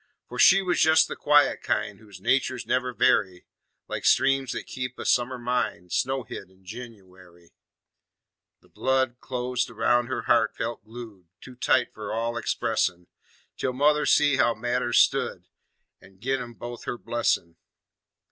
[0.27, 3.45] For she was jes' the quiet kind Whose naturs never vary,
[3.87, 7.51] Like streams that keep a summer mind Snowhid in Jenooary.
[8.61, 13.09] The blood clost roun' her heart felt glued Too tight for all expressin',
[13.59, 15.45] Tell mother see how metters stood,
[16.01, 17.57] An' gin 'em both her blessin'.